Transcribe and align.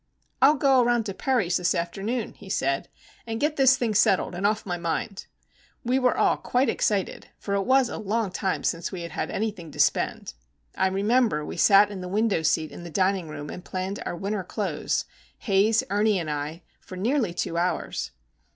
"I'll 0.41 0.55
go 0.55 0.81
around 0.81 1.05
to 1.05 1.13
Perry's 1.13 1.57
this 1.57 1.75
afternoon," 1.75 2.33
he 2.33 2.49
said, 2.49 2.89
"and 3.27 3.39
get 3.39 3.55
this 3.55 3.77
thing 3.77 3.93
settled 3.93 4.33
and 4.33 4.47
off 4.47 4.65
my 4.65 4.75
mind." 4.75 5.27
We 5.85 5.99
were 5.99 6.17
all 6.17 6.37
quite 6.37 6.69
excited, 6.69 7.27
for 7.37 7.53
it 7.53 7.65
was 7.67 7.87
a 7.87 7.99
long 7.99 8.31
time 8.31 8.63
since 8.63 8.91
we 8.91 9.01
had 9.03 9.11
had 9.11 9.29
anything 9.29 9.69
to 9.69 9.79
spend. 9.79 10.33
I 10.75 10.87
remember 10.87 11.45
we 11.45 11.55
sat 11.55 11.91
in 11.91 12.01
the 12.01 12.07
window 12.07 12.41
seat 12.41 12.71
in 12.71 12.83
the 12.83 12.89
dining 12.89 13.29
room 13.29 13.51
and 13.51 13.63
planned 13.63 14.01
our 14.03 14.15
winter 14.17 14.43
clothes—Haze, 14.43 15.83
Ernie, 15.91 16.17
and 16.17 16.31
I—for 16.31 16.95
nearly 16.97 17.31
two 17.31 17.57
hours. 17.57 18.09